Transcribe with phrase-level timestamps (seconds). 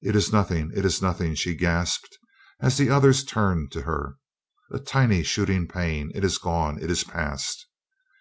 [0.00, 2.18] "It is nothing, it is nothing," she gasped
[2.58, 4.16] as the others turned to her.
[4.72, 6.10] "A tiny shooting pain.
[6.16, 6.82] It is gone.
[6.82, 7.68] It is past."